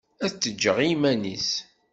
[0.25, 1.49] Ad t-ǧǧeɣ i yiman-is.